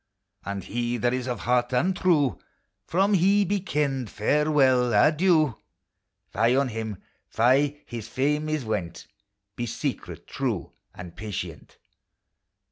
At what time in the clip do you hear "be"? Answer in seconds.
3.45-3.59, 9.55-9.67